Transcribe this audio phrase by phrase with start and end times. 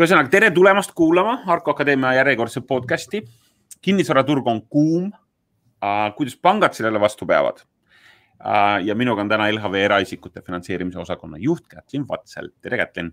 [0.00, 3.20] ühesõnaga, tere tulemast kuulama Arko Akadeemia järjekordset podcasti.
[3.80, 5.12] kinnisvaraturg on kuum.
[6.16, 7.60] kuidas pangad sellele vastu peavad?
[8.84, 12.48] ja minuga on täna LHV eraisikute finantseerimise osakonna juht Kätlin Vatsel.
[12.62, 13.12] tere, Kätlin.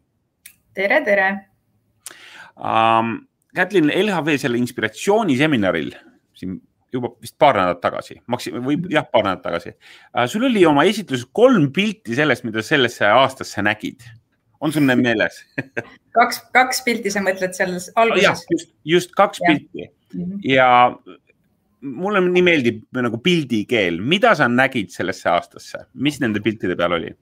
[0.73, 1.45] tere, tere
[2.55, 3.27] um,.
[3.55, 5.91] Kätlin, LHV selle inspiratsiooniseminaril
[6.33, 6.61] siin
[6.93, 10.27] juba vist paar nädalat tagasi, maksim- või jah, paar nädalat tagasi uh,.
[10.27, 14.07] sul oli oma esitluses kolm pilti sellest, mida sellesse aastasse nägid
[14.61, 15.39] on sul need meeles
[16.17, 18.45] kaks, kaks pilti, sa mõtled seal alguses?
[18.52, 19.53] just, just kaks ja.
[19.53, 20.41] pilti mm -hmm.
[20.48, 20.67] ja
[21.81, 27.13] mulle nii meeldib nagu pildikeel, mida sa nägid sellesse aastasse, mis nende piltide peal oli?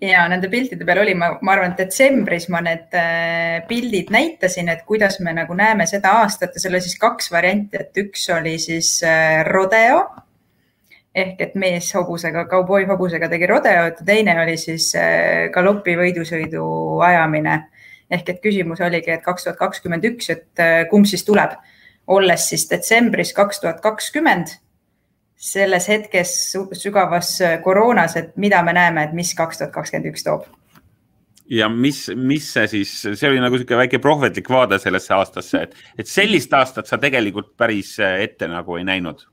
[0.00, 4.70] ja nende piltide peal oli, ma, ma arvan, et detsembris ma need äh, pildid näitasin,
[4.72, 8.26] et kuidas me nagu näeme seda aastat ja seal oli siis kaks varianti, et üks
[8.32, 10.02] oli siis äh, rodeo
[11.14, 16.62] ehk et mees hobusega, kauboi hobusega tegi rodeot ja teine oli siis äh, galopi võidusõidu
[17.06, 17.58] ajamine.
[18.10, 21.54] ehk et küsimus oligi, et kaks tuhat kakskümmend üks, et äh, kumb siis tuleb,
[22.06, 24.54] olles siis detsembris kaks tuhat kakskümmend
[25.40, 26.32] selles hetkes
[26.78, 30.46] sügavas äh, koroonas, et mida me näeme, et mis kaks tuhat kakskümmend üks toob.
[31.50, 35.74] Ja mis, mis see siis, see oli nagu niisugune väike prohvetlik vaade sellesse aastasse, et,
[35.98, 39.26] et sellist aastat sa tegelikult päris ette nagu ei näinud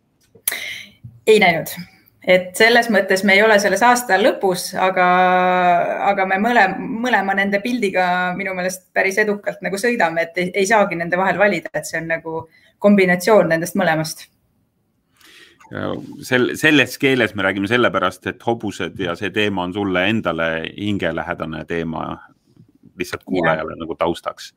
[1.28, 1.72] ei näinud,
[2.28, 5.08] et selles mõttes me ei ole selles aasta lõpus, aga,
[6.12, 10.70] aga me mõle, mõlema nende pildiga minu meelest päris edukalt nagu sõidame, et ei, ei
[10.70, 12.42] saagi nende vahel valida, et see on nagu
[12.84, 14.28] kombinatsioon nendest mõlemast
[16.24, 21.66] sel, selles keeles me räägime sellepärast, et hobused ja see teema on sulle endale hingelähedane
[21.68, 22.08] teema
[22.98, 23.80] lihtsalt kuulajale ja.
[23.84, 24.54] nagu taustaks.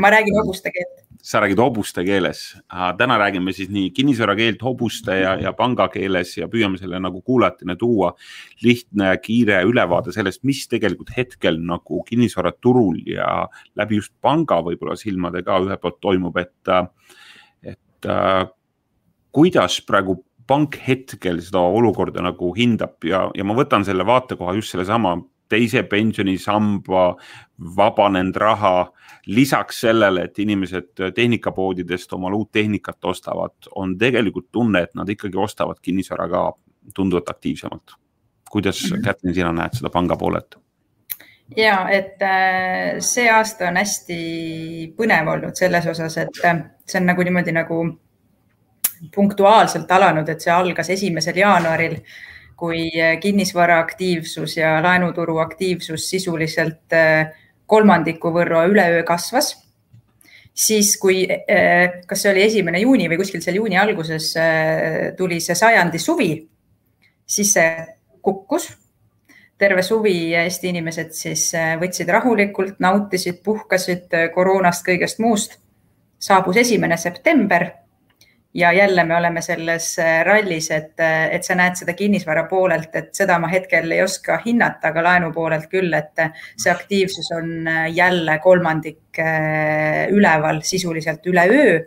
[0.00, 2.56] ma räägin hobuste keelt sa räägid hobuste keeles.
[2.98, 7.76] täna räägime siis nii kinnisvarakeelt hobuste ja, ja panga keeles ja püüame selle nagu kuulajatele
[7.76, 8.12] tuua
[8.62, 15.42] lihtne kiire ülevaade sellest, mis tegelikult hetkel nagu kinnisvaraturul ja läbi just panga võib-olla silmade
[15.46, 16.72] ka ühelt poolt toimub, et,
[17.62, 18.44] et äh,
[19.32, 24.74] kuidas praegu pank hetkel seda olukorda nagu hindab ja, ja ma võtan selle vaatekoha just
[24.74, 25.16] sellesama
[25.48, 27.16] teise pensionisamba
[27.76, 28.92] vabanenud raha.
[29.26, 35.36] lisaks sellele, et inimesed tehnikapoodidest omale uut tehnikat ostavad, on tegelikult tunne, et nad ikkagi
[35.36, 36.52] ostavad kinnisvara ka
[36.94, 37.90] tunduvalt aktiivsemalt.
[38.50, 39.02] kuidas mm, -hmm.
[39.04, 40.54] Kätlin, sina näed seda panga poolelt?
[41.56, 47.06] ja et äh, see aasta on hästi põnev olnud selles osas, et äh, see on
[47.06, 47.82] nagu niimoodi nagu
[49.14, 51.98] punktuaalselt alanud, et see algas esimesel jaanuaril
[52.56, 57.28] kui äh, kinnisvara aktiivsus ja laenuturu aktiivsus sisuliselt äh,
[57.66, 59.52] kolmandiku võrra üleöö kasvas,
[60.54, 64.32] siis kui, äh, kas see oli esimene juuni või kuskil seal juuni alguses
[65.18, 66.32] tuli see sajandi suvi,
[67.26, 67.70] siis see
[68.22, 68.72] kukkus.
[69.58, 75.58] terve suvi Eesti inimesed siis võtsid rahulikult, nautisid, puhkasid koroonast, kõigest muust.
[76.18, 77.70] saabus esimene september
[78.56, 82.94] ja jälle me oleme selles äh, rallis, et, äh, et sa näed seda kinnisvara poolelt,
[82.96, 87.28] et seda ma hetkel ei oska hinnata, aga laenu poolelt küll, et äh, see aktiivsus
[87.36, 89.20] on jälle kolmandik
[90.12, 91.78] üleval sisuliselt üleöö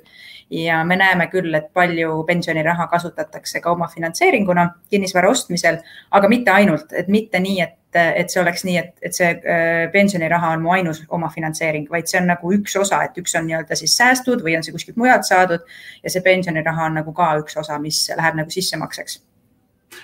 [0.49, 5.77] ja me näeme küll, et palju pensioniraha kasutatakse ka omafinantseeringuna kinnisvara ostmisel,
[6.11, 9.87] aga mitte ainult, et mitte nii, et, et see oleks nii, et, et see äh,
[9.93, 13.77] pensioniraha on mu ainus omafinantseering, vaid see on nagu üks osa, et üks on nii-öelda
[13.79, 15.65] siis säästud või on see kuskilt mujalt saadud
[16.03, 19.23] ja see pensioniraha on nagu ka üks osa, mis läheb nagu sissemakseks.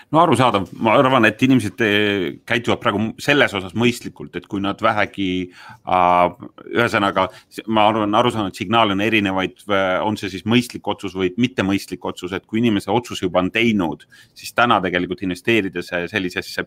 [0.10, 4.80] No arusaadav, ma arvan, et inimesed eh, käituvad praegu selles osas mõistlikult, et kui nad
[4.82, 7.28] vähegi äh,, ühesõnaga,
[7.70, 9.62] ma arvan, aru saan, et signaale on erinevaid,
[10.02, 14.08] on see siis mõistlik otsus või mittemõistlik otsus, et kui inimese otsus juba on teinud,
[14.34, 16.66] siis täna tegelikult investeerides sellisesse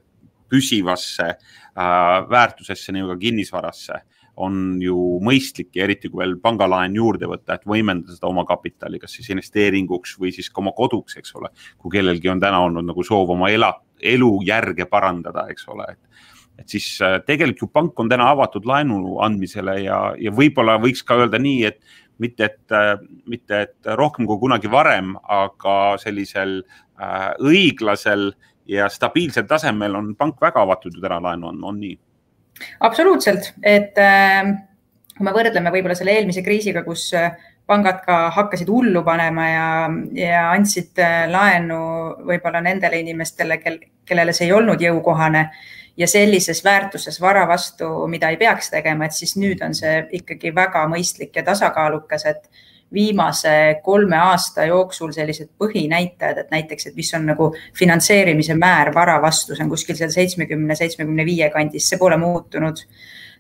[0.50, 4.03] püsivasse äh, väärtusesse, nii-öelda kinnisvarasse
[4.38, 9.16] on ju mõistlik ja eriti kui veel pangalaen juurde võtta, et võimendada seda omakapitali, kas
[9.19, 11.50] siis investeeringuks või siis ka oma koduks, eks ole.
[11.78, 16.26] kui kellelgi on täna olnud nagu soov oma ela, elujärge parandada, eks ole, et,
[16.62, 21.02] et siis äh, tegelikult ju pank on täna avatud laenu andmisele ja, ja võib-olla võiks
[21.06, 21.82] ka öelda nii, et
[22.23, 22.94] mitte, et, äh,
[23.26, 28.31] mitte, et rohkem kui kunagi varem, aga sellisel äh, õiglasel
[28.69, 31.99] ja stabiilsel tasemel on pank väga avatud ju täna laenu andma, on nii?
[32.85, 34.50] Absoluutselt, et äh,
[35.17, 37.32] kui me võrdleme võib-olla selle eelmise kriisiga, kus äh,
[37.69, 39.67] pangad ka hakkasid hullu panema ja,
[40.17, 41.81] ja andsid äh, laenu
[42.29, 43.79] võib-olla nendele inimestele, kel,
[44.09, 45.44] kellele see ei olnud jõukohane
[45.99, 50.55] ja sellises väärtuses vara vastu, mida ei peaks tegema, et siis nüüd on see ikkagi
[50.55, 57.12] väga mõistlik ja tasakaalukas, et viimase kolme aasta jooksul sellised põhinäitajad, et näiteks, et mis
[57.14, 62.00] on nagu finantseerimise määr vara vastu, see on kuskil seal seitsmekümne, seitsmekümne viie kandis, see
[62.00, 62.85] pole muutunud.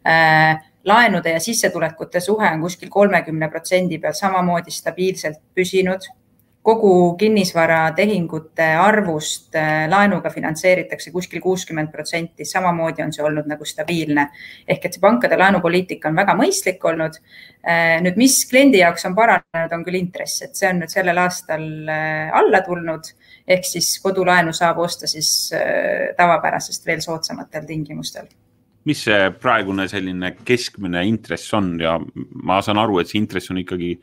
[0.08, 0.58] Äh,
[0.88, 6.06] laenude ja sissetulekute suhe on kuskil kolmekümne protsendi peal samamoodi stabiilselt püsinud
[6.68, 14.26] kogu kinnisvaratehingute arvust äh, laenuga finantseeritakse kuskil kuuskümmend protsenti, samamoodi on see olnud nagu stabiilne.
[14.68, 17.16] ehk et see pankade laenupoliitika on väga mõistlik olnud.
[17.64, 21.24] Äh, nüüd, mis kliendi jaoks on paranenud, on küll intress, et see on nüüd sellel
[21.24, 23.12] aastal äh, alla tulnud
[23.48, 25.30] ehk siis kodulaenu saab osta siis
[26.16, 28.28] tavapärasest veel soodsamatel tingimustel
[28.84, 31.96] mis see praegune selline keskmine intress on ja
[32.44, 33.94] ma saan aru, et see intress on ikkagi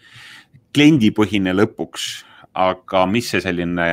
[0.75, 2.07] kliendipõhine lõpuks
[2.55, 3.85] aga mis see selline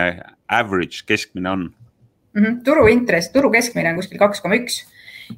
[0.49, 2.43] average keskmine on mm?
[2.43, 2.59] -hmm.
[2.65, 4.83] turuintress, turu keskmine on kuskil kaks koma üks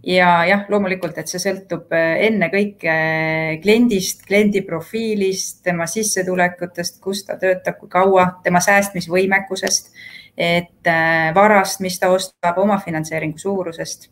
[0.02, 7.24] ja jah, loomulikult, et see sõltub äh, ennekõike äh, kliendist, kliendi profiilist, tema sissetulekutest, kus
[7.28, 9.92] ta töötab, kui kaua, tema säästmisvõimekusest,
[10.36, 14.10] et äh, varast, mis ta ostab, omafinantseeringu suurusest,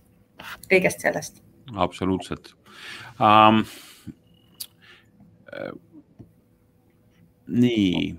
[0.70, 1.42] kõigest sellest.
[1.76, 2.54] absoluutselt
[3.20, 3.64] um,.
[7.52, 8.14] nii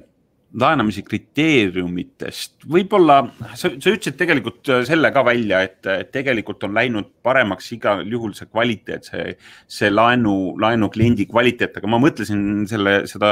[0.60, 3.18] laenamise kriteeriumitest, võib-olla
[3.56, 8.50] sa, sa ütlesid tegelikult selle ka välja, et tegelikult on läinud paremaks igal juhul see
[8.52, 9.34] kvaliteet, see,
[9.72, 13.32] see laenu, laenu kliendi kvaliteet, aga ma mõtlesin selle, seda,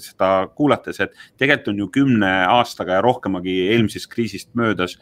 [0.00, 4.96] seda kuulates, et tegelikult on ju kümne aastaga ja rohkemagi eelmisest kriisist möödas,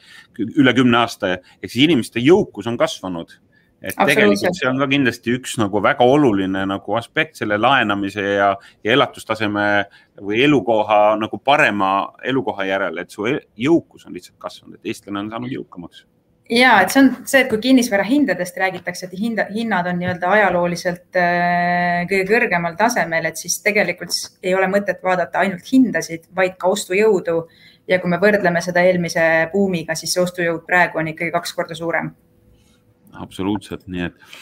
[0.51, 3.39] üle kümne aasta, ehk siis inimeste jõukus on kasvanud
[3.81, 8.53] et tegelikult see on ka kindlasti üks nagu väga oluline nagu aspekt selle laenamise ja,
[8.85, 9.67] ja elatustaseme
[10.21, 11.93] või elukoha nagu parema
[12.25, 16.05] elukoha järele, et su e-, jõukus on lihtsalt kasvanud, et eestlane on saanud jõukamaks.
[16.51, 20.33] Ja et see on see, et kui kinnisvara hindadest räägitakse, et hinda, hinnad on nii-öelda
[20.35, 26.59] ajalooliselt äh, kõige kõrgemal tasemel, et siis tegelikult ei ole mõtet vaadata ainult hindasid, vaid
[26.59, 27.45] ka ostujõudu.
[27.89, 29.23] ja kui me võrdleme seda eelmise
[29.53, 32.11] buumiga, siis see ostujõud praegu on ikkagi kaks korda suurem
[33.21, 34.35] absoluutselt, nii et.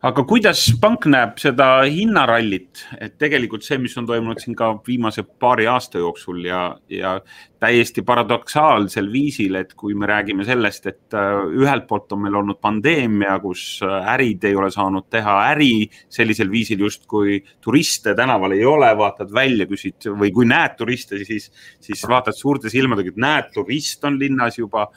[0.00, 5.26] Aga kuidas pank näeb seda hinnarallit, et tegelikult see, mis on toimunud siin ka viimase
[5.28, 7.18] paari aasta jooksul ja, ja
[7.60, 12.62] täiesti paradoksaalsel viisil, et kui me räägime sellest, et äh, ühelt poolt on meil olnud
[12.64, 18.64] pandeemia, kus äh, ärid ei ole saanud teha äri sellisel viisil, justkui turiste tänaval ei
[18.64, 23.52] ole, vaatad välja, küsid või kui näed turiste, siis, siis vaatad suurte silmadega, et näed,
[23.52, 24.88] turist on linnas juba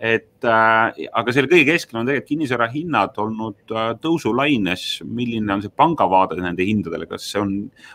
[0.00, 4.86] et äh, aga selle kõige keskel on tegelikult kinnisvara hinnad olnud äh, tõusulaines.
[5.04, 7.52] milline on see panga vaade nende hindadele, kas see on,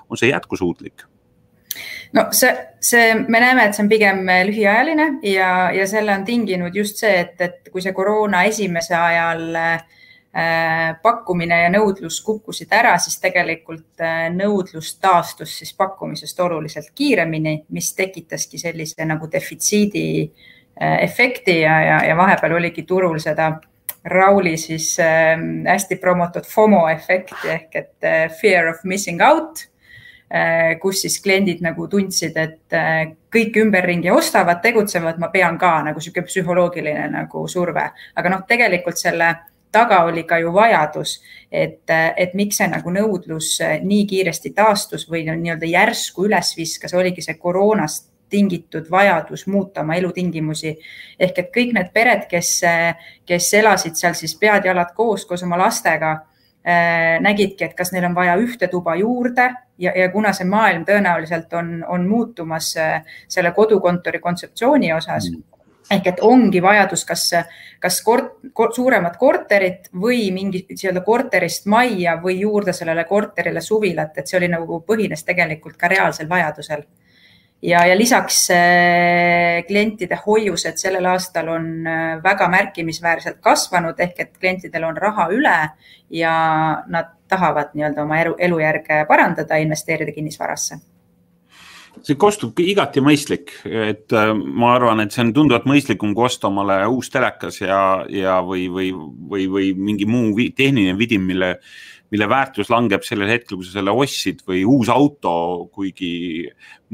[0.10, 1.08] on see jätkusuutlik?
[2.14, 4.22] no see, see, me näeme, et see on pigem
[4.52, 9.46] lühiajaline ja, ja selle on tinginud just see, et, et kui see koroona esimese ajal
[9.58, 9.84] äh,
[11.02, 17.96] pakkumine ja nõudlus kukkusid ära, siis tegelikult äh, nõudlus taastus siis pakkumisest oluliselt kiiremini, mis
[17.98, 23.54] tekitaski sellise nagu defitsiidi äh, Äh, efekti ja, ja, ja vahepeal oligi turul seda
[24.06, 25.38] Rauli siis äh,
[25.68, 29.64] hästi promotud FOMO efekti ehk et äh, fear of missing out
[30.30, 35.80] äh,, kus siis kliendid nagu tundsid, et äh, kõik ümberringi ostavad, tegutsevad, ma pean ka
[35.88, 39.34] nagu sihuke psühholoogiline nagu surve, aga noh, tegelikult selle
[39.76, 41.18] taga oli ka ju vajadus,
[41.52, 46.54] et, äh, et miks see nagu nõudlus äh, nii kiiresti taastus või nii-öelda järsku üles
[46.58, 50.76] viskas, oligi see koroonast tingitud vajadus muuta oma elutingimusi.
[51.20, 52.52] ehk et kõik need pered, kes,
[53.26, 56.12] kes elasid seal siis pead-jalad koos, koos oma lastega
[56.68, 60.86] äh,, nägidki, et kas neil on vaja ühte tuba juurde ja, ja kuna see maailm
[60.86, 65.56] tõenäoliselt on, on muutumas äh, selle kodukontori kontseptsiooni osas mm
[65.92, 67.28] ehk et ongi vajadus, kas,
[67.80, 68.40] kas kort,
[68.76, 74.50] suuremat korterit või mingi nii-öelda korterist majja või juurde sellele korterile suvilat, et see oli
[74.52, 76.86] nagu põhines tegelikult ka reaalsel vajadusel
[77.62, 84.34] ja, ja lisaks äh, klientide hoiused sellel aastal on äh, väga märkimisväärselt kasvanud ehk et
[84.40, 85.58] klientidel on raha üle
[86.10, 86.34] ja
[86.88, 90.78] nad tahavad nii-öelda oma elu, elujärge parandada, investeerida kinnisvarasse.
[92.06, 96.52] See kostub igati mõistlik, et äh, ma arvan, et see on tunduvalt mõistlikum kui osta
[96.52, 97.80] omale uus telekas ja,
[98.12, 98.92] ja või, või,
[99.32, 101.56] või, või mingi muu tehniline vidin, mille
[102.14, 105.34] mille väärtus langeb sellel hetkel, kui sa selle ostsid või uus auto,
[105.74, 106.46] kuigi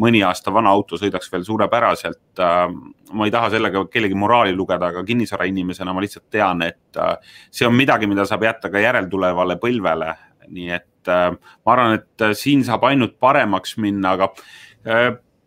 [0.01, 2.23] mõni aasta vana auto sõidaks veel suurepäraselt.
[2.39, 2.63] Äh,
[3.11, 7.17] ma ei taha sellega kellegi moraali lugeda, aga kinnisvarainimesena ma lihtsalt tean, et äh,
[7.51, 10.15] see on midagi, mida saab jätta ka järeltulevale põlvele.
[10.51, 11.27] nii et äh,
[11.65, 14.31] ma arvan, et siin saab ainult paremaks minna, aga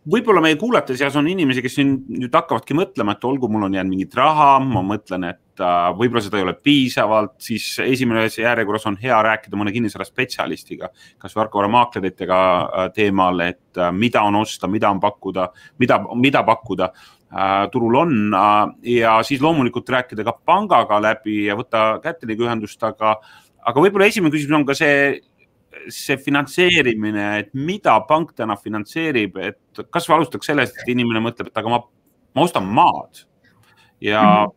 [0.09, 3.93] võib-olla meie kuulajate seas on inimesi, kes nüüd hakkavadki mõtlema, et olgu, mul on jäänud
[3.93, 8.99] mingit raha, ma mõtlen, et äh, võib-olla seda ei ole piisavalt, siis esimeses järjekorras on
[9.01, 15.01] hea rääkida mõne kinnisvaraspetsialistiga, kas tarkvaramaakleritega äh, teemal, et äh, mida on osta, mida on
[15.03, 15.49] pakkuda,
[15.81, 16.93] mida, mida pakkuda
[17.73, 18.11] turul on
[18.87, 23.17] ja siis loomulikult rääkida ka pangaga läbi ja võtta kätteliga ühendust, aga,
[23.59, 25.17] aga võib-olla esimene küsimus on ka see
[25.93, 31.61] see finantseerimine, et mida pank täna finantseerib, et kasvõi alustaks sellest, et inimene mõtleb, et
[31.61, 31.81] aga ma,
[32.35, 33.25] ma ostan maad
[34.01, 34.53] ja mm, -hmm.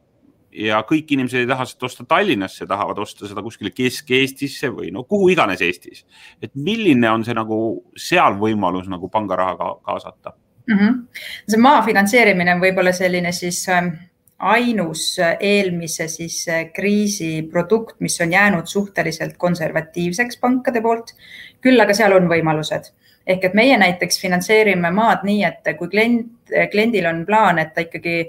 [0.68, 5.04] ja kõik inimesed ei taha seda osta Tallinnasse, tahavad osta seda kuskile Kesk-Eestisse või no
[5.04, 6.06] kuhu iganes Eestis.
[6.42, 10.32] et milline on see nagu seal võimalus nagu pangaraha ka, kaasata
[10.66, 10.78] mm?
[10.78, 11.06] -hmm.
[11.49, 14.07] see maa finantseerimine on võib-olla selline siis äh
[14.38, 21.14] ainus eelmise siis eh, kriisi produkt, mis on jäänud suhteliselt konservatiivseks pankade poolt.
[21.61, 22.92] küll aga seal on võimalused
[23.28, 26.30] ehk et meie näiteks finantseerime maad nii, et kui klient,
[26.73, 28.23] kliendil on plaan, et ta ikkagi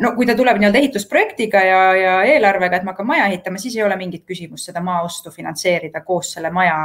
[0.00, 3.74] no kui ta tuleb nii-öelda ehitusprojektiga ja, ja eelarvega, et ma hakkan maja ehitama, siis
[3.74, 6.76] ei ole mingit küsimust seda maaostu finantseerida koos selle maja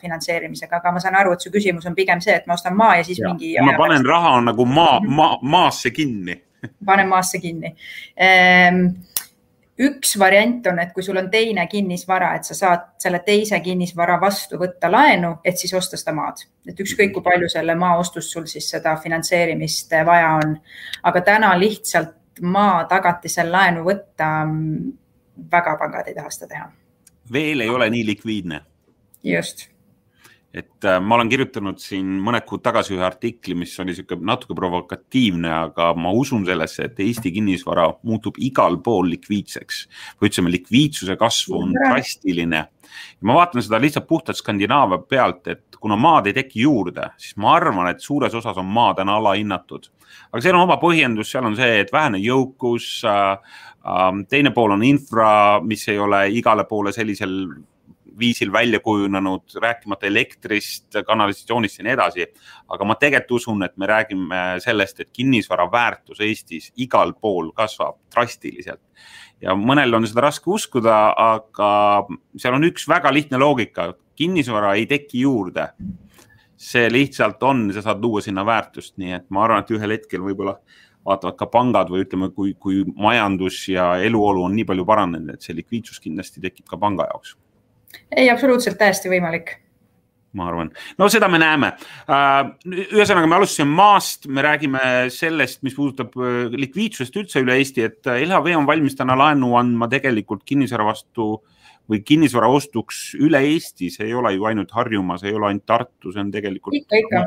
[0.00, 2.96] finantseerimisega, aga ma saan aru, et su küsimus on pigem see, et ma ostan maa
[2.98, 3.52] ja siis ja, mingi.
[3.62, 4.10] ma panen pärast...
[4.10, 6.40] raha nagu maa, maa, maasse kinni
[6.86, 7.74] panen maasse kinni.
[8.16, 8.84] Ehm,
[9.80, 14.18] üks variant on, et kui sul on teine kinnisvara, et sa saad selle teise kinnisvara
[14.20, 18.34] vastu võtta laenu, et siis osta seda maad, et ükskõik kui palju selle maa ostust
[18.34, 20.56] sul siis seda finantseerimist vaja on.
[21.02, 24.30] aga täna lihtsalt maa tagatisel laenu võtta,
[25.52, 26.70] väga pangad ei taha seda teha.
[27.32, 28.60] veel ei ole nii likviidne.
[29.24, 29.69] just
[30.54, 34.56] et äh, ma olen kirjutanud siin mõned kuud tagasi ühe artikli, mis oli sihuke natuke
[34.58, 39.84] provokatiivne, aga ma usun sellesse, et Eesti kinnisvara muutub igal pool likviidseks
[40.18, 42.64] või ütleme, likviidsuse kasv on drastiline.
[43.22, 47.54] ma vaatan seda lihtsalt puhtalt Skandinaavia pealt, et kuna maad ei teki juurde, siis ma
[47.54, 49.86] arvan, et suures osas on maa täna alahinnatud.
[50.32, 53.38] aga seal on oma põhjendus, seal on see, et vähene jõukus äh,.
[53.86, 57.46] äh teine pool on infra, mis ei ole igale poole sellisel
[58.20, 62.26] viisil välja kujunenud, rääkimata elektrist, kanalisatsioonist ja nii edasi.
[62.68, 67.98] aga ma tegelikult usun, et me räägime sellest, et kinnisvara väärtus Eestis igal pool kasvab
[68.14, 68.82] drastiliselt
[69.40, 71.70] ja mõnel on seda raske uskuda, aga
[72.38, 75.72] seal on üks väga lihtne loogika, kinnisvara ei teki juurde.
[76.60, 80.20] see lihtsalt on, sa saad luua sinna väärtust, nii et ma arvan, et ühel hetkel
[80.20, 80.58] võib-olla
[81.08, 85.46] vaatavad ka pangad või ütleme, kui, kui majandus ja eluolu on nii palju paranenud, et
[85.46, 87.32] see likviidsus kindlasti tekib ka panga jaoks
[88.16, 89.56] ei, absoluutselt täiesti võimalik.
[90.38, 90.68] Ma arvan,
[90.98, 91.72] no seda me näeme.
[92.06, 97.88] Äh, ühesõnaga, me alustasime maast, me räägime sellest, mis puudutab äh, likviidsusest üldse üle Eesti,
[97.88, 101.32] et äh, LHV on valmis täna laenu andma tegelikult kinnisvara vastu
[101.90, 105.66] või kinnisvara ostuks üle Eesti, see ei ole ju ainult Harjumaa, see ei ole ainult
[105.66, 106.78] Tartu, see on tegelikult.
[106.78, 107.24] ikka, ikka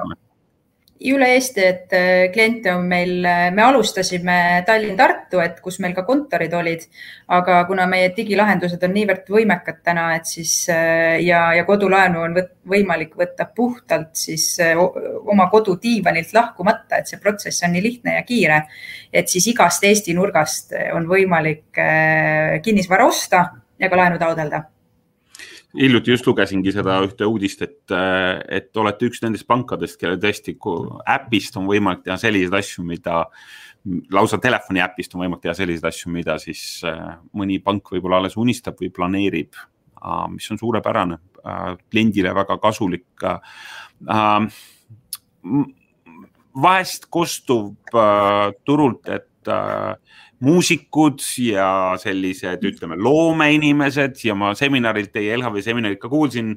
[1.04, 6.06] üle Eesti, et äh, kliente on meil, äh, me alustasime Tallinn-Tartu, et kus meil ka
[6.08, 6.86] kontorid olid,
[7.36, 12.38] aga kuna meie digilahendused on niivõrd võimekad täna, et siis äh, ja, ja kodulaenu on
[12.38, 18.28] võt, võimalik võtta puhtalt siis oma kodudiivanilt lahkumata, et see protsess on nii lihtne ja
[18.28, 18.62] kiire,
[19.12, 21.84] et siis igast Eesti nurgast on võimalik
[22.64, 24.64] kinnisvara osta ja ka laenu taotleda
[25.78, 30.56] hiljuti just lugesingi seda ühte uudist, et, et olete üks nendest pankadest, kelle tõesti
[31.16, 33.24] äpist on võimalik teha selliseid asju, mida
[34.12, 38.38] lausa telefoni äpist on võimalik teha selliseid asju, mida siis äh, mõni pank võib-olla alles
[38.40, 39.58] unistab või planeerib,
[40.34, 43.08] mis on suurepärane, äh, kliendile väga kasulik.
[43.24, 44.48] Äh,
[46.64, 47.96] vahest kostub
[48.64, 49.50] turult, et
[50.44, 51.68] muusikud ja
[52.02, 56.54] sellised, ütleme, loomeinimesed ja ma seminarilt, teie LHV seminarilt ka kuulsin,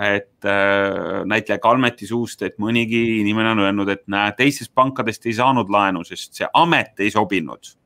[0.00, 5.36] et äh, näitleja Kalmeti suust, et mõnigi inimene on öelnud, et näe, teistest pankadest ei
[5.36, 7.76] saanud laenu, sest see amet ei sobinud.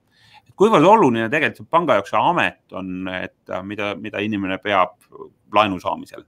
[0.61, 4.99] kuivõrd oluline tegelikult panga jaoks see amet on, et äh, mida, mida inimene peab
[5.55, 6.27] laenu saamisel?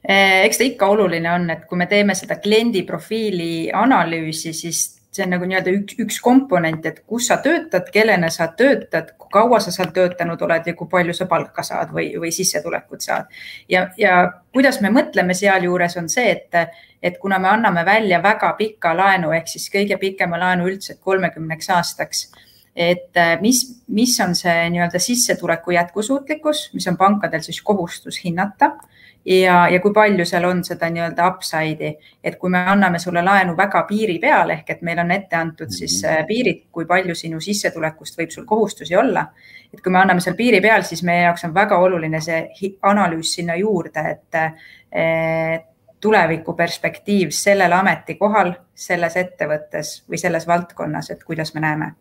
[0.00, 4.99] Äh, eks ta ikka oluline on, et kui me teeme seda kliendi profiili analüüsi, siis
[5.10, 9.30] see on nagu nii-öelda üks, üks komponent, et kus sa töötad, kellena sa töötad, kui
[9.34, 13.32] kaua sa seal töötanud oled ja kui palju sa palka saad või, või sissetulekut saad.
[13.68, 14.20] ja, ja
[14.54, 19.34] kuidas me mõtleme sealjuures on see, et, et kuna me anname välja väga pika laenu
[19.34, 22.28] ehk siis kõige pikema laenu üldse kolmekümneks aastaks
[22.76, 28.76] et mis, mis on see nii-öelda sissetuleku jätkusuutlikkus, mis on pankadel siis kohustus hinnata
[29.24, 31.92] ja, ja kui palju seal on seda nii-öelda upside'i,
[32.24, 35.72] et kui me anname sulle laenu väga piiri peal ehk et meil on ette antud
[35.74, 36.12] siis mhm.
[36.12, 39.26] äh, piirid, kui palju sinu sissetulekust võib sul kohustusi olla.
[39.72, 43.34] et kui me anname seal piiri peal, siis meie jaoks on väga oluline see analüüs
[43.36, 45.66] sinna juurde, et
[46.00, 51.92] tuleviku perspektiiv sellel ametikohal, selles ettevõttes või selles valdkonnas, et kuidas me näeme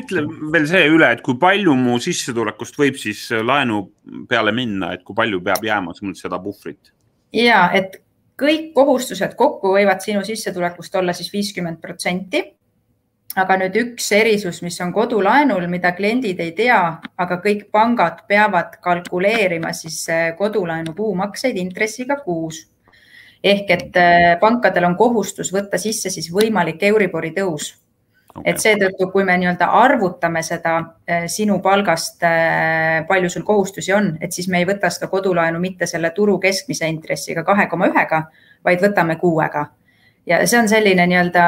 [0.00, 3.82] ütle veel see üle, et kui palju mu sissetulekust võib siis laenu
[4.28, 6.92] peale minna, et kui palju peab jääma seda puhvrit?
[7.32, 8.00] ja et
[8.40, 12.42] kõik kohustused kokku võivad sinu sissetulekust olla siis viiskümmend protsenti.
[13.36, 16.80] aga nüüd üks erisus, mis on kodulaenul, mida kliendid ei tea,
[17.16, 22.66] aga kõik pangad peavad kalkuleerima siis äh, kodulaenu kuumakseid intressiga kuus.
[23.44, 27.74] ehk et äh, pankadel on kohustus võtta sisse siis võimalik Euribori tõus
[28.34, 28.44] okay..
[28.52, 32.22] et seetõttu, kui me nii-öelda arvutame seda äh, sinu palgast,
[33.08, 36.88] palju sul kohustusi on, et siis me ei võta seda kodulaenu mitte selle turu keskmise
[36.88, 38.24] intressiga kahe koma ühega,
[38.64, 39.68] vaid võtame kuuega.
[40.28, 41.44] Ja see on selline nii-öelda,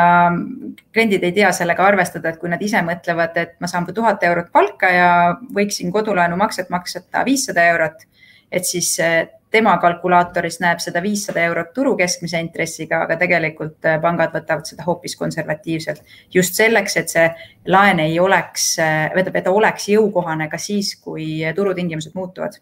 [0.95, 4.49] kliendid ei tea sellega arvestada, et kui nad ise mõtlevad, et ma saan tuhat eurot
[4.53, 5.11] palka ja
[5.55, 8.07] võiksin kodulaenu makset maksata viissada eurot,
[8.51, 14.01] et siis eh, tema kalkulaatoris näeb seda viissada eurot turu keskmise intressiga, aga tegelikult eh,
[14.03, 16.03] pangad võtavad seda hoopis konservatiivselt.
[16.35, 17.29] just selleks, et see
[17.69, 22.61] laen ei oleks, eh, tähendab, et ta oleks jõukohane ka siis, kui turutingimused muutuvad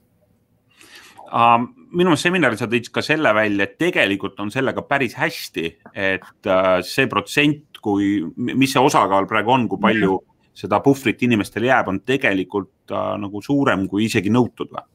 [1.31, 5.67] um minu meelest seminaris sa tõid ka selle välja, et tegelikult on sellega päris hästi,
[5.95, 10.55] et äh, see protsent, kui, mis see osakaal praegu on, kui palju -hmm.
[10.63, 14.87] seda puhvrit inimestel jääb, on tegelikult äh, nagu suurem kui isegi nõutud või?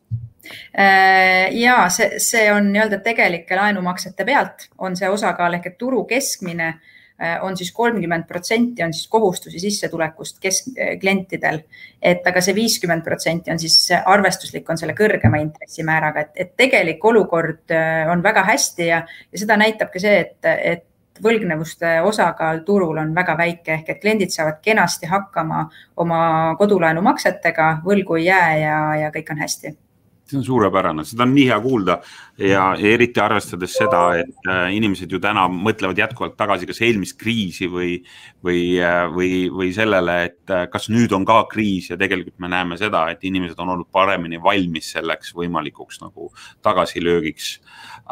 [0.77, 6.03] Äh, ja see, see on nii-öelda tegelike laenumaksete pealt on see osakaal ehk et turu
[6.09, 6.73] keskmine
[7.21, 11.61] Äh, on siis kolmkümmend protsenti on siis kohustusi sissetulekust kesk, äh, klientidel.
[12.01, 17.05] et aga see viiskümmend protsenti on siis arvestuslik, on selle kõrgema intressimääraga, et, et tegelik
[17.05, 17.71] olukord
[18.11, 18.99] on väga hästi ja,
[19.31, 23.79] ja seda näitab ka see, et, et võlgnevuste osakaal turul on väga väike.
[23.79, 25.63] Ehk et kliendid saavad kenasti hakkama
[25.95, 26.19] oma
[26.59, 29.77] kodulaenumaksetega, võlgu ei jää ja, ja kõik on hästi
[30.25, 31.97] see on suurepärane, seda on nii hea kuulda
[32.41, 37.17] ja, ja eriti arvestades seda, et äh, inimesed ju täna mõtlevad jätkuvalt tagasi kas eelmist
[37.21, 37.99] kriisi või,
[38.45, 42.49] või, äh, või, või sellele, et äh, kas nüüd on ka kriis ja tegelikult me
[42.51, 46.31] näeme seda, et inimesed on olnud paremini valmis selleks võimalikuks nagu
[46.65, 47.51] tagasilöögiks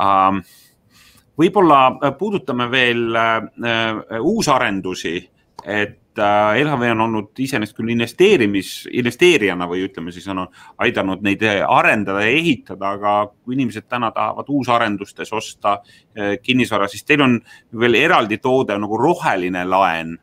[0.02, 0.44] ähm,.
[1.40, 3.42] võib-olla puudutame veel äh,
[4.22, 5.18] uusarendusi,
[5.66, 10.44] et LHV on olnud iseenesest küll investeerimis, investeerijana või ütleme siis on
[10.84, 17.06] aidanud neid arendada ja ehitada, aga kui inimesed täna tahavad uusarendustes osta äh, kinnisvara, siis
[17.08, 17.40] teil on
[17.80, 20.18] veel eraldi toode nagu roheline laen.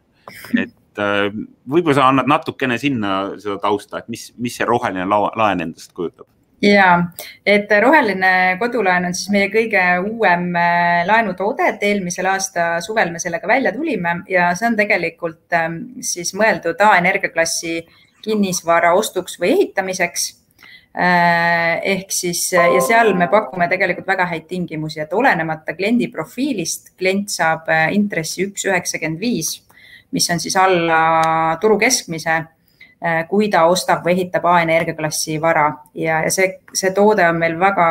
[0.59, 1.31] et äh,
[1.71, 6.29] võib-olla sa annad natukene sinna seda tausta, et mis, mis see roheline laen endast kujutab?
[6.63, 6.89] Ja,
[7.47, 13.23] et roheline kodulaen on siis meie kõige uuem äh, laenutoode, et eelmisel aasta suvel me
[13.23, 17.81] sellega välja tulime ja see on tegelikult ähm, siis mõeldud A-energiaklassi
[18.25, 20.29] kinnisvara ostuks või ehitamiseks.
[20.91, 26.97] Äh, ehk siis ja seal me pakume tegelikult väga häid tingimusi, et olenemata kliendi profiilist,
[26.99, 29.61] klient saab äh, intressi üks üheksakümmend viis,
[30.11, 32.41] mis on siis alla turu keskmise.
[32.41, 32.60] Äh,
[33.29, 35.63] kui ta ostab või ehitab A-energia klassi vara
[35.97, 37.87] ja, ja see, see toode on meil väga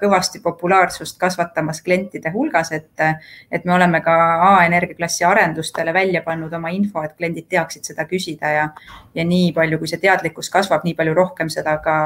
[0.00, 3.04] kõvasti populaarsust kasvatamas klientide hulgas, et,
[3.50, 4.16] et me oleme ka
[4.48, 8.66] A-energia klassi arendustele välja pannud oma info, et kliendid teaksid seda küsida ja,
[9.14, 11.96] ja nii palju, kui see teadlikkus kasvab, nii palju rohkem seda ka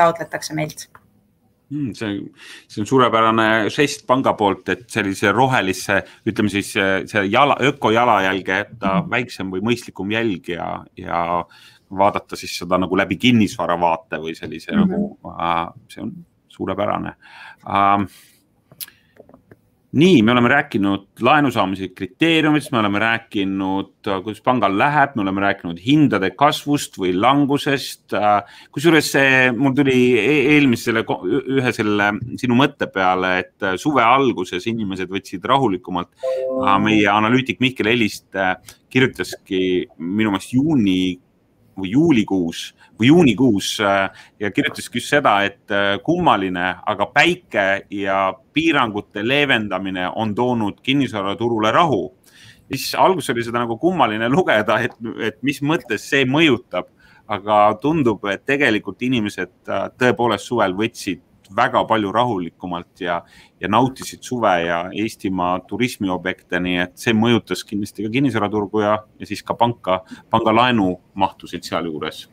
[0.00, 0.88] taotletakse meilt
[1.72, 1.92] mm,.
[1.94, 2.20] see,
[2.68, 8.96] see on suurepärane žest panga poolt, et sellise rohelisse, ütleme siis see jala, ökojalajälge jätta
[9.00, 9.12] mm.
[9.12, 11.22] väiksem või mõistlikum jälg ja, ja
[11.98, 14.90] vaadata siis seda nagu läbi kinnisvara vaate või sellise mm -hmm.
[14.90, 16.12] nagu äh,, see on
[16.48, 17.14] suurepärane
[17.66, 18.06] äh,
[19.92, 23.90] nii, me oleme rääkinud laenu saamise kriteeriumidest, me oleme rääkinud,
[24.24, 28.14] kuidas pangal läheb, me oleme rääkinud hindade kasvust või langusest.
[28.72, 31.04] kusjuures see, mul tuli e-, eelmisele
[31.58, 32.08] ühe selle
[32.40, 36.08] sinu mõtte peale, et suve alguses inimesed võtsid rahulikumalt.
[36.80, 38.32] meie analüütik Mihkel Helist
[38.92, 41.18] kirjutaski minu meelest juuni
[41.78, 48.34] või juulikuus või juunikuus äh, ja kirjutaski just seda, et äh, kummaline, aga päike ja
[48.52, 52.12] piirangute leevendamine on toonud kinnisvaraturule rahu.
[52.72, 56.86] siis alguses oli seda nagu kummaline lugeda, et, et mis mõttes see mõjutab,
[57.28, 61.20] aga tundub, et tegelikult inimesed äh, tõepoolest suvel võtsid
[61.56, 63.22] väga palju rahulikumalt ja,
[63.60, 69.28] ja nautisid suve ja Eestimaa turismiobjekte, nii et see mõjutas kindlasti ka kinnisvaraturgu ja, ja
[69.28, 72.24] siis ka panka, panga laenumahtusid sealjuures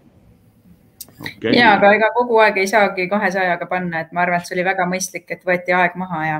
[1.20, 1.54] okay..
[1.56, 4.68] ja, aga ega kogu aeg ei saagi kahesajaga panna, et ma arvan, et see oli
[4.68, 6.40] väga mõistlik, et võeti aeg maha ja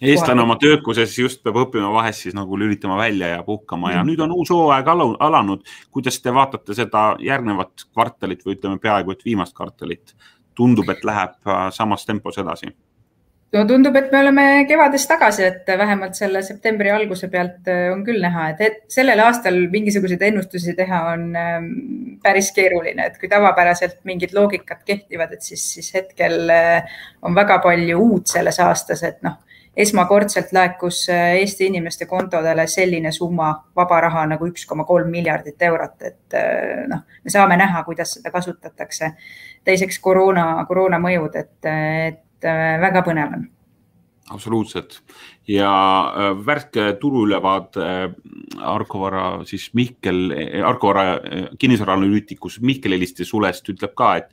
[0.00, 4.10] eestlane oma töökuses just peab õppima vahest siis nagu lülitama välja ja puhkama ja mm.
[4.10, 5.64] nüüd on uus hooaeg alanud.
[5.90, 10.14] kuidas te vaatate seda järgnevat kvartalit või ütleme peaaegu et viimast kvartalit?
[10.56, 12.72] Tundub, et läheb äh, samas tempos edasi?
[13.54, 18.02] no tundub, et me oleme kevadest tagasi, et vähemalt selle septembri alguse pealt äh, on
[18.06, 21.70] küll näha, et sellel aastal mingisuguseid ennustusi teha on ähm,
[22.22, 27.60] päris keeruline, et kui tavapäraselt mingid loogikad kehtivad, et siis, siis hetkel äh, on väga
[27.64, 29.38] palju uut selles aastas, et noh,
[29.76, 35.98] esmakordselt laekus Eesti inimeste kontodele selline summa vaba raha nagu üks koma kolm miljardit eurot,
[36.02, 36.38] et
[36.88, 39.12] noh, me saame näha, kuidas seda kasutatakse.
[39.64, 42.48] teiseks koroona, koroona mõjud, et, et
[42.80, 43.46] väga põnev on
[44.30, 45.00] absoluutselt
[45.48, 45.70] ja
[46.10, 48.14] äh, värske turuülevaade äh,
[48.58, 51.20] Arko Vara siis Mihkel, äh, Arko Vara
[51.58, 54.30] kinnisvaraanalüütikus Mihkel Heliste Sulest ütleb ka, et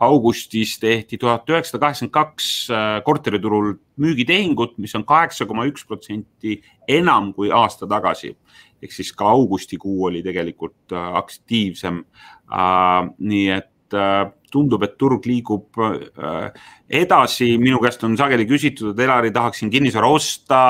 [0.00, 2.68] augustis tehti tuhat üheksasada kaheksakümmend kaks
[3.04, 8.36] korteriturul müügitehingut, mis on kaheksa koma üks protsenti enam kui aasta tagasi.
[8.82, 12.04] ehk siis ka augustikuu oli tegelikult aktiivsem.
[13.18, 16.50] nii et Äh, tundub, et turg liigub äh,
[17.00, 20.60] edasi, minu käest on sageli küsitud, et Elari tahaksin kinnisvara osta,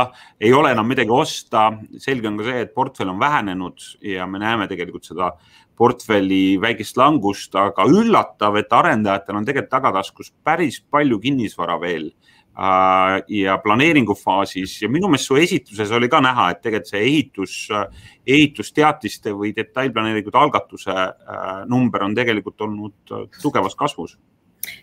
[0.40, 1.68] ei ole enam midagi osta.
[1.98, 5.32] selge on ka see, et portfell on vähenenud ja me näeme tegelikult seda
[5.76, 12.10] portfelli väikest langust, aga üllatav, et arendajatel on tegelikult tagataskus päris palju kinnisvara veel
[12.56, 14.78] ja planeeringufaasis.
[14.82, 17.56] Ja minu meelest su esitluses oli ka näha, et tegelikult see ehitus,
[18.26, 24.16] ehitusteatiste või detailplaneeringute algatuse äh, number on tegelikult olnud tugevas kasvus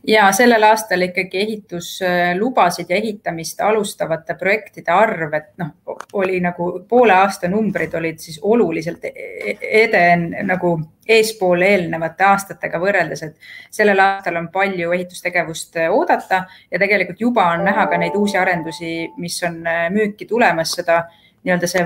[0.07, 5.73] ja sellel aastal ikkagi ehituslubasid ja ehitamist alustavate projektide arv, et noh,
[6.13, 9.13] oli nagu poole aasta numbrid olid siis oluliselt e-,
[9.51, 10.75] e-, eden nagu
[11.07, 17.65] eespool eelnevate aastatega võrreldes, et sellel aastal on palju ehitustegevust oodata ja tegelikult juba on
[17.67, 21.03] näha ka neid uusi arendusi, mis on müüki tulemas, seda
[21.43, 21.85] nii-öelda see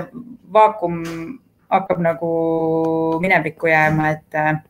[0.52, 1.02] vaakum
[1.68, 2.32] hakkab nagu
[3.20, 4.67] minevikku jääma, et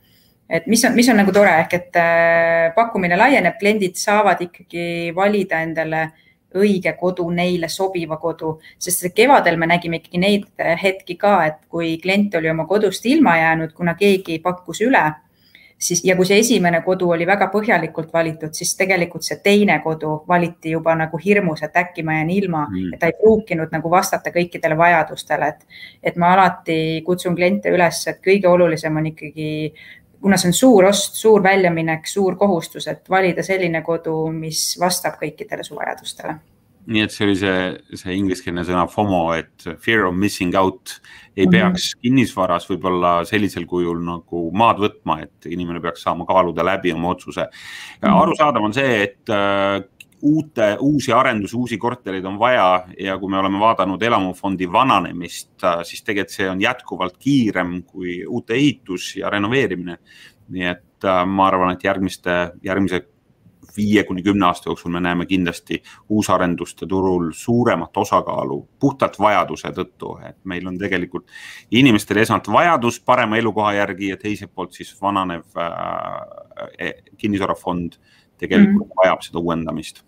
[0.49, 5.13] et mis on, mis on nagu tore, ehk et äh, pakkumine laieneb, kliendid saavad ikkagi
[5.17, 6.09] valida endale
[6.57, 11.97] õige kodu, neile sobiva kodu, sest kevadel me nägime ikkagi neid hetki ka, et kui
[12.03, 15.03] klient oli oma kodust ilma jäänud, kuna keegi pakkus üle,
[15.79, 20.23] siis ja kui see esimene kodu oli väga põhjalikult valitud, siis tegelikult see teine kodu
[20.29, 23.93] valiti juba nagu hirmus, et äkki ma jään ilma mm., et ta ei pruukinud nagu
[23.93, 29.49] vastata kõikidele vajadustele, et, et ma alati kutsun kliente üles, et kõige olulisem on ikkagi
[30.21, 35.19] kuna see on suur ost, suur väljaminek, suur kohustus, et valida selline kodu, mis vastab
[35.21, 36.39] kõikidele su vajadustele
[36.89, 40.95] nii et see oli see, see ingliskeelne sõna FOMO, et fear of missing out
[41.37, 41.53] ei mm -hmm.
[41.53, 47.13] peaks kinnisvaras võib-olla sellisel kujul nagu maad võtma, et inimene peaks saama kaaluda läbi oma
[47.13, 48.09] otsuse mm.
[48.09, 48.23] -hmm.
[48.23, 49.85] arusaadav on see, et äh,
[50.23, 55.83] uute, uusi arendusi, uusi kortereid on vaja ja kui me oleme vaadanud elamufondi vananemist, äh,
[55.83, 59.99] siis tegelikult see on jätkuvalt kiirem kui uute ehitus ja renoveerimine.
[60.49, 63.03] nii et äh, ma arvan, et järgmiste, järgmise
[63.79, 70.15] viie kuni kümne aasta jooksul me näeme kindlasti uusarenduste turul suuremat osakaalu puhtalt vajaduse tõttu,
[70.29, 71.29] et meil on tegelikult
[71.71, 78.01] inimestel esmalt vajadus parema elukoha järgi ja teiselt poolt siis vananev äh, e, kinnisvarafond
[78.39, 78.97] tegelikult mm.
[79.03, 80.03] vajab seda uuendamist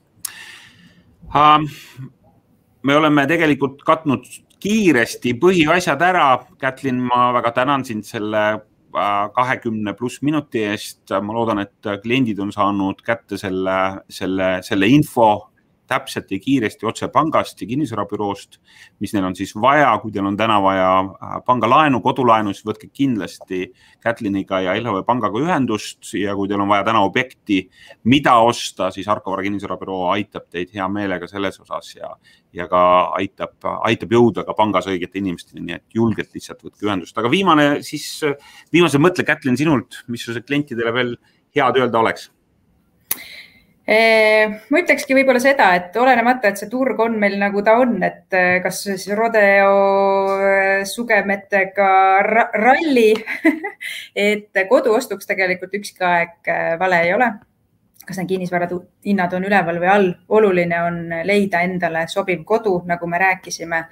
[2.82, 4.24] me oleme tegelikult katnud
[4.60, 6.26] kiiresti põhiasjad ära.
[6.60, 11.02] Kätlin, ma väga tänan sind selle äh, kahekümne pluss minuti eest.
[11.10, 15.49] ma loodan, et kliendid on saanud kätte selle, selle, selle info
[15.90, 18.58] täpselt ja kiiresti otse pangast ja kinnisvarabüroost,
[19.02, 22.90] mis neil on siis vaja, kui teil on täna vaja äh, pangalaenu, kodulaenu, siis võtke
[22.94, 23.66] kindlasti
[24.00, 27.62] Kätliniga ja LHV pangaga ühendust ja kui teil on vaja täna objekti,
[28.10, 32.14] mida osta, siis Arko Vara kinnisvarabüroo aitab teid hea meelega selles osas ja,
[32.56, 32.82] ja ka
[33.18, 33.56] aitab,
[33.90, 37.18] aitab jõuda ka pangas õigete inimesteni, nii et julgelt lihtsalt võtke ühendust.
[37.18, 38.12] aga viimane siis,
[38.72, 41.16] viimase mõtle, Kätlin, sinult, mis su klientidele veel
[41.56, 42.30] head öelda oleks
[43.90, 48.36] ma ütlekski võib-olla seda, et olenemata, et see turg on meil nagu ta on, et
[48.38, 49.72] eh, kas siis rodeo
[50.46, 51.88] eh, sugemetega
[52.54, 53.08] ralli
[54.30, 57.32] et koduostuks tegelikult ükski aeg eh, vale ei ole.
[58.06, 58.66] kas need kinnisvara
[59.06, 63.84] hinnad on üleval või all, oluline on leida endale sobiv kodu, nagu me rääkisime,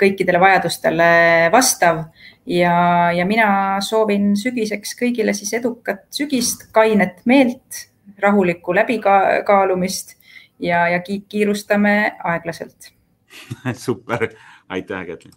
[0.00, 1.12] kõikidele vajadustele
[1.52, 2.04] vastav
[2.44, 2.74] ja,
[3.16, 3.52] ja mina
[3.84, 7.89] soovin sügiseks kõigile siis edukat sügist, kainet meelt
[8.22, 10.16] rahulikku läbikaalumist
[10.58, 12.92] ja, ja kiirustame aeglaselt
[13.84, 14.28] super,
[14.68, 15.32] aitäh, Kätlin.